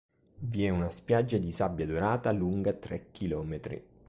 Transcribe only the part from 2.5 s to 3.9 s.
tre chilometri.